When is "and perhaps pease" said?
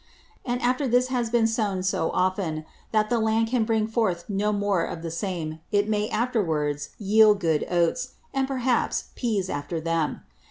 8.33-9.47